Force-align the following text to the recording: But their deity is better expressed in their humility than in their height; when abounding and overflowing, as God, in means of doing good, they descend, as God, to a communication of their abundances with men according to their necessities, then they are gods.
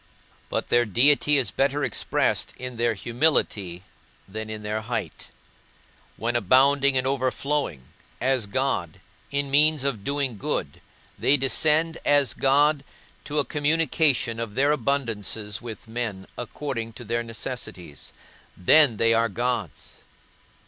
But 0.49 0.69
their 0.69 0.83
deity 0.83 1.37
is 1.37 1.51
better 1.51 1.83
expressed 1.83 2.53
in 2.57 2.77
their 2.77 2.95
humility 2.95 3.83
than 4.27 4.49
in 4.49 4.63
their 4.63 4.81
height; 4.81 5.27
when 6.17 6.35
abounding 6.35 6.97
and 6.97 7.05
overflowing, 7.05 7.83
as 8.19 8.47
God, 8.47 8.99
in 9.29 9.51
means 9.51 9.83
of 9.83 10.03
doing 10.03 10.39
good, 10.39 10.81
they 11.19 11.37
descend, 11.37 11.99
as 12.03 12.33
God, 12.33 12.83
to 13.25 13.37
a 13.37 13.45
communication 13.45 14.39
of 14.39 14.55
their 14.55 14.71
abundances 14.71 15.61
with 15.61 15.87
men 15.87 16.25
according 16.35 16.93
to 16.93 17.03
their 17.05 17.21
necessities, 17.21 18.11
then 18.57 18.97
they 18.97 19.13
are 19.13 19.29
gods. 19.29 19.99